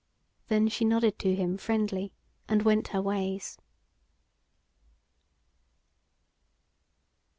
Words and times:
Then 0.47 0.67
she 0.67 0.83
nodded 0.83 1.19
to 1.19 1.35
him 1.35 1.59
friendly 1.59 2.11
and 2.47 2.63
went 2.63 2.87
her 2.87 3.03
ways. 3.03 3.59